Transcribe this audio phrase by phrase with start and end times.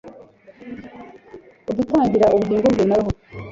[1.71, 3.11] udutangira ubugingo bwe na roho